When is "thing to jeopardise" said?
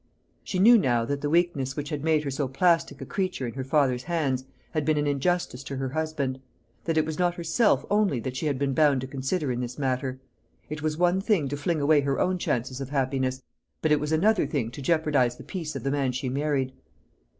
14.47-15.35